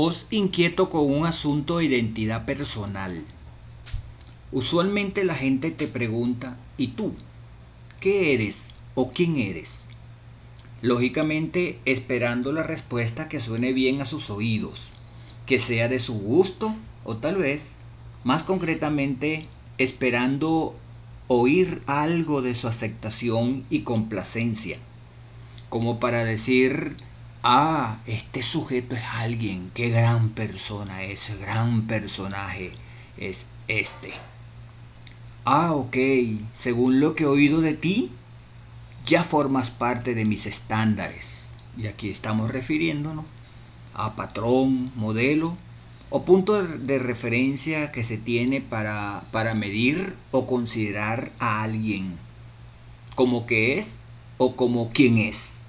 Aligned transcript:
Os 0.00 0.28
inquieto 0.30 0.90
con 0.90 1.10
un 1.10 1.26
asunto 1.26 1.78
de 1.78 1.86
identidad 1.86 2.44
personal. 2.44 3.24
Usualmente 4.52 5.24
la 5.24 5.34
gente 5.34 5.72
te 5.72 5.88
pregunta, 5.88 6.56
¿y 6.76 6.92
tú? 6.92 7.14
¿Qué 7.98 8.32
eres 8.32 8.74
o 8.94 9.10
quién 9.10 9.38
eres? 9.38 9.88
Lógicamente 10.82 11.80
esperando 11.84 12.52
la 12.52 12.62
respuesta 12.62 13.28
que 13.28 13.40
suene 13.40 13.72
bien 13.72 14.00
a 14.00 14.04
sus 14.04 14.30
oídos, 14.30 14.92
que 15.46 15.58
sea 15.58 15.88
de 15.88 15.98
su 15.98 16.14
gusto 16.14 16.76
o 17.02 17.16
tal 17.16 17.38
vez, 17.38 17.82
más 18.22 18.44
concretamente, 18.44 19.48
esperando 19.78 20.76
oír 21.26 21.82
algo 21.86 22.40
de 22.40 22.54
su 22.54 22.68
aceptación 22.68 23.64
y 23.68 23.80
complacencia, 23.80 24.78
como 25.68 25.98
para 25.98 26.24
decir, 26.24 26.94
ah, 27.42 27.98
este 28.06 28.42
sujeto 28.42 28.94
es 28.94 29.04
alguien, 29.04 29.70
qué 29.74 29.90
gran 29.90 30.30
persona, 30.30 31.02
ese 31.02 31.36
gran 31.36 31.82
personaje 31.86 32.72
es 33.16 33.50
este. 33.68 34.12
Ah, 35.44 35.72
ok, 35.72 35.96
según 36.54 37.00
lo 37.00 37.14
que 37.14 37.24
he 37.24 37.26
oído 37.26 37.60
de 37.60 37.74
ti, 37.74 38.12
ya 39.04 39.22
formas 39.22 39.70
parte 39.70 40.14
de 40.14 40.24
mis 40.24 40.46
estándares. 40.46 41.54
Y 41.76 41.86
aquí 41.86 42.10
estamos 42.10 42.50
refiriéndonos 42.50 43.24
a 43.94 44.14
patrón, 44.14 44.92
modelo 44.96 45.56
o 46.10 46.24
punto 46.24 46.62
de 46.62 46.98
referencia 46.98 47.92
que 47.92 48.04
se 48.04 48.16
tiene 48.16 48.60
para, 48.60 49.24
para 49.30 49.54
medir 49.54 50.16
o 50.30 50.46
considerar 50.46 51.32
a 51.38 51.62
alguien 51.62 52.16
como 53.14 53.46
que 53.46 53.78
es 53.78 53.98
o 54.38 54.54
como 54.54 54.90
quien 54.90 55.18
es. 55.18 55.67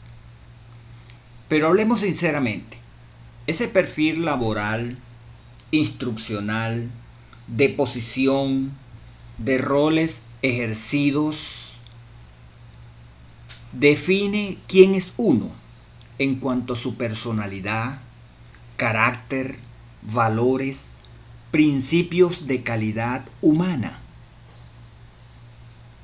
Pero 1.49 1.67
hablemos 1.67 2.01
sinceramente, 2.01 2.77
ese 3.47 3.67
perfil 3.67 4.23
laboral, 4.23 4.97
instruccional, 5.71 6.87
de 7.47 7.69
posición, 7.69 8.71
de 9.39 9.57
roles 9.57 10.27
ejercidos, 10.43 11.81
define 13.71 14.59
quién 14.67 14.93
es 14.93 15.13
uno 15.17 15.49
en 16.19 16.35
cuanto 16.35 16.73
a 16.73 16.75
su 16.75 16.97
personalidad, 16.97 17.99
carácter, 18.77 19.57
valores, 20.03 20.99
principios 21.49 22.45
de 22.45 22.61
calidad 22.61 23.25
humana. 23.41 23.99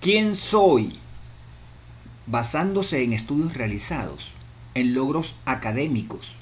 ¿Quién 0.01 0.35
soy? 0.35 0.99
Basándose 2.25 3.03
en 3.03 3.13
estudios 3.13 3.53
realizados 3.53 4.33
en 4.75 4.93
logros 4.93 5.37
académicos 5.45 6.35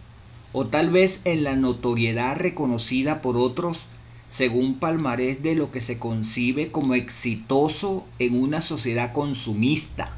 o 0.51 0.67
tal 0.67 0.91
vez 0.91 1.21
en 1.25 1.43
la 1.43 1.55
notoriedad 1.55 2.35
reconocida 2.37 3.21
por 3.21 3.37
otros 3.37 3.87
según 4.29 4.79
palmarés 4.79 5.43
de 5.43 5.55
lo 5.55 5.71
que 5.71 5.79
se 5.79 5.99
concibe 5.99 6.71
como 6.71 6.95
exitoso 6.95 8.05
en 8.17 8.41
una 8.41 8.61
sociedad 8.61 9.13
consumista, 9.13 10.15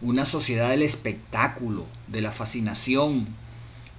una 0.00 0.24
sociedad 0.24 0.70
del 0.70 0.82
espectáculo, 0.82 1.86
de 2.06 2.20
la 2.20 2.30
fascinación, 2.30 3.26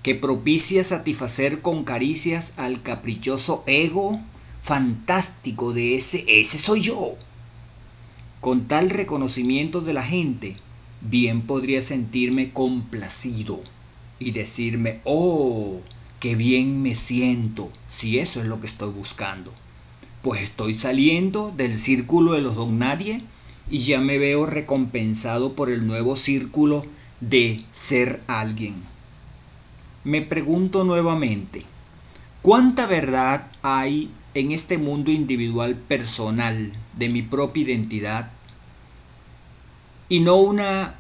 que 0.02 0.16
propicia 0.16 0.84
satisfacer 0.86 1.62
con 1.62 1.84
caricias 1.84 2.54
al 2.56 2.82
caprichoso 2.84 3.64
ego 3.68 4.22
fantástico 4.62 5.74
de 5.74 5.96
ese, 5.96 6.24
ese 6.28 6.58
soy 6.58 6.82
yo. 6.82 7.16
Con 8.40 8.70
tal 8.70 8.90
reconocimiento 8.90 9.82
de 9.82 9.94
la 9.94 10.04
gente, 10.04 10.56
bien 11.10 11.42
podría 11.42 11.82
sentirme 11.82 12.52
complacido 12.52 13.62
y 14.20 14.32
decirme, 14.32 15.02
oh, 15.04 15.82
qué 16.20 16.36
bien 16.36 16.82
me 16.82 16.96
siento, 16.96 17.72
si 17.88 18.20
eso 18.20 18.42
es 18.42 18.48
lo 18.48 18.62
que 18.62 18.68
estoy 18.68 18.92
buscando. 18.92 19.54
Pues 20.22 20.42
estoy 20.42 20.74
saliendo 20.74 21.52
del 21.56 21.78
círculo 21.78 22.34
de 22.34 22.42
los 22.42 22.56
don 22.56 22.80
nadie 22.80 23.22
y 23.70 23.80
ya 23.80 24.00
me 24.00 24.18
veo 24.18 24.46
recompensado 24.46 25.54
por 25.54 25.70
el 25.70 25.86
nuevo 25.86 26.16
círculo 26.16 26.86
de 27.20 27.64
ser 27.72 28.22
alguien. 28.28 28.76
Me 30.06 30.22
pregunto 30.22 30.84
nuevamente, 30.84 31.64
¿cuánta 32.42 32.86
verdad 32.86 33.50
hay 33.62 34.12
en 34.34 34.52
este 34.52 34.78
mundo 34.78 35.12
individual 35.12 35.76
personal 35.76 36.74
de 36.98 37.10
mi 37.10 37.22
propia 37.22 37.64
identidad 37.64 38.32
y 40.10 40.20
no 40.20 40.36
una 40.36 40.96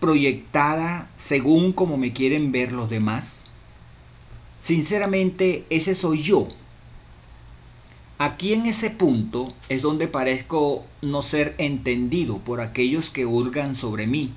proyectada 0.00 1.08
según 1.16 1.72
como 1.72 1.96
me 1.96 2.12
quieren 2.12 2.52
ver 2.52 2.72
los 2.72 2.90
demás? 2.90 3.50
Sinceramente, 4.58 5.64
ese 5.70 5.94
soy 5.94 6.22
yo. 6.22 6.48
Aquí 8.18 8.52
en 8.54 8.66
ese 8.66 8.90
punto 8.90 9.52
es 9.68 9.82
donde 9.82 10.06
parezco 10.06 10.84
no 11.00 11.22
ser 11.22 11.54
entendido 11.58 12.38
por 12.38 12.60
aquellos 12.60 13.10
que 13.10 13.26
hurgan 13.26 13.74
sobre 13.74 14.06
mí, 14.06 14.32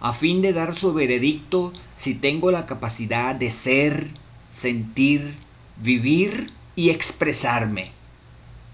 a 0.00 0.12
fin 0.12 0.42
de 0.42 0.52
dar 0.52 0.76
su 0.76 0.94
veredicto 0.94 1.72
si 1.96 2.14
tengo 2.14 2.52
la 2.52 2.66
capacidad 2.66 3.34
de 3.34 3.50
ser, 3.50 4.06
sentir, 4.48 5.34
vivir 5.82 6.52
y 6.76 6.90
expresarme. 6.90 7.90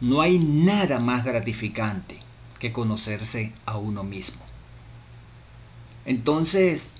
No 0.02 0.20
hay 0.20 0.38
nada 0.38 0.98
más 1.00 1.24
gratificante 1.24 2.23
que 2.58 2.72
conocerse 2.72 3.52
a 3.66 3.76
uno 3.76 4.04
mismo. 4.04 4.42
Entonces, 6.06 6.96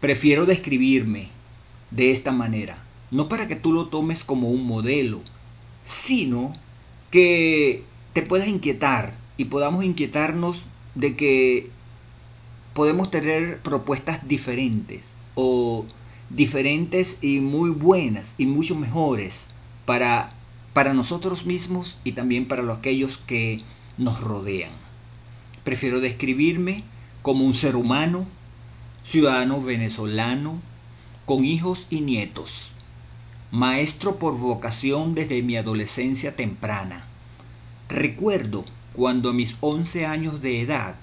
prefiero 0.00 0.46
describirme 0.46 1.28
de 1.90 2.12
esta 2.12 2.32
manera, 2.32 2.82
no 3.10 3.28
para 3.28 3.48
que 3.48 3.56
tú 3.56 3.72
lo 3.72 3.88
tomes 3.88 4.24
como 4.24 4.50
un 4.50 4.66
modelo, 4.66 5.22
sino 5.82 6.54
que 7.10 7.84
te 8.12 8.22
puedas 8.22 8.48
inquietar 8.48 9.14
y 9.36 9.46
podamos 9.46 9.84
inquietarnos 9.84 10.64
de 10.94 11.16
que 11.16 11.70
podemos 12.74 13.10
tener 13.10 13.60
propuestas 13.62 14.28
diferentes 14.28 15.12
o 15.34 15.86
diferentes 16.30 17.18
y 17.22 17.40
muy 17.40 17.70
buenas 17.70 18.34
y 18.38 18.46
mucho 18.46 18.74
mejores 18.74 19.48
para, 19.84 20.32
para 20.72 20.94
nosotros 20.94 21.46
mismos 21.46 21.98
y 22.04 22.12
también 22.12 22.46
para 22.46 22.70
aquellos 22.72 23.18
que 23.18 23.62
nos 23.98 24.20
rodean. 24.20 24.70
Prefiero 25.64 26.00
describirme 26.00 26.84
como 27.22 27.44
un 27.44 27.54
ser 27.54 27.76
humano, 27.76 28.26
ciudadano 29.02 29.60
venezolano, 29.60 30.60
con 31.26 31.44
hijos 31.44 31.88
y 31.90 32.00
nietos, 32.00 32.76
maestro 33.50 34.18
por 34.18 34.38
vocación 34.38 35.14
desde 35.14 35.42
mi 35.42 35.56
adolescencia 35.56 36.34
temprana. 36.36 37.04
Recuerdo 37.88 38.64
cuando 38.94 39.30
a 39.30 39.32
mis 39.34 39.58
11 39.60 40.06
años 40.06 40.40
de 40.40 40.60
edad 40.62 40.96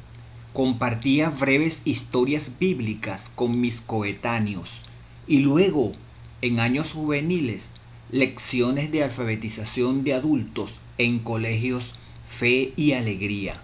compartía 0.53 1.29
breves 1.29 1.81
historias 1.85 2.57
bíblicas 2.59 3.29
con 3.35 3.59
mis 3.59 3.81
coetáneos 3.81 4.81
y 5.27 5.39
luego, 5.39 5.93
en 6.41 6.59
años 6.59 6.93
juveniles, 6.93 7.73
lecciones 8.11 8.91
de 8.91 9.03
alfabetización 9.03 10.03
de 10.03 10.13
adultos 10.13 10.81
en 10.97 11.19
colegios 11.19 11.95
Fe 12.27 12.73
y 12.75 12.93
Alegría. 12.93 13.61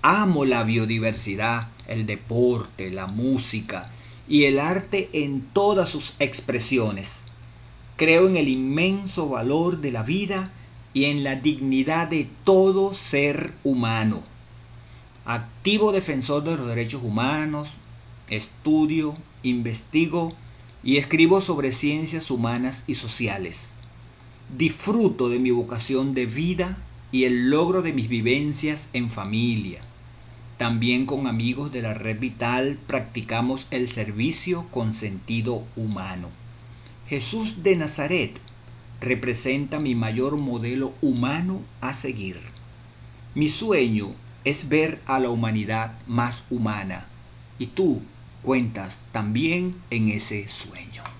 Amo 0.00 0.44
la 0.44 0.64
biodiversidad, 0.64 1.68
el 1.86 2.06
deporte, 2.06 2.90
la 2.90 3.06
música 3.06 3.92
y 4.26 4.44
el 4.44 4.58
arte 4.58 5.10
en 5.12 5.42
todas 5.42 5.90
sus 5.90 6.14
expresiones. 6.18 7.26
Creo 7.96 8.26
en 8.26 8.36
el 8.36 8.48
inmenso 8.48 9.28
valor 9.28 9.80
de 9.80 9.92
la 9.92 10.02
vida 10.02 10.50
y 10.94 11.04
en 11.04 11.22
la 11.22 11.36
dignidad 11.36 12.08
de 12.08 12.28
todo 12.44 12.94
ser 12.94 13.52
humano. 13.62 14.22
Activo 15.24 15.92
defensor 15.92 16.42
de 16.44 16.56
los 16.56 16.66
derechos 16.66 17.02
humanos, 17.04 17.74
estudio, 18.28 19.16
investigo 19.42 20.34
y 20.82 20.96
escribo 20.96 21.40
sobre 21.40 21.70
ciencias 21.70 22.30
humanas 22.30 22.84
y 22.86 22.94
sociales. 22.94 23.78
Disfruto 24.56 25.28
de 25.28 25.38
mi 25.38 25.50
vocación 25.50 26.14
de 26.14 26.26
vida 26.26 26.78
y 27.12 27.24
el 27.24 27.50
logro 27.50 27.82
de 27.82 27.92
mis 27.92 28.08
vivencias 28.08 28.88
en 28.94 29.10
familia, 29.10 29.80
también 30.56 31.06
con 31.06 31.26
amigos 31.26 31.70
de 31.72 31.82
la 31.82 31.92
red 31.92 32.18
vital 32.18 32.78
practicamos 32.86 33.66
el 33.70 33.86
servicio 33.86 34.66
con 34.70 34.94
sentido 34.94 35.64
humano. 35.76 36.30
Jesús 37.08 37.62
de 37.62 37.76
Nazaret 37.76 38.38
representa 39.00 39.80
mi 39.80 39.94
mayor 39.94 40.36
modelo 40.36 40.94
humano 41.02 41.60
a 41.80 41.92
seguir. 41.92 42.40
Mi 43.34 43.48
sueño 43.48 44.14
es 44.44 44.68
ver 44.68 45.00
a 45.06 45.18
la 45.18 45.30
humanidad 45.30 45.98
más 46.06 46.44
humana 46.48 47.06
y 47.58 47.66
tú 47.66 48.00
cuentas 48.42 49.06
también 49.12 49.76
en 49.90 50.08
ese 50.08 50.48
sueño. 50.48 51.11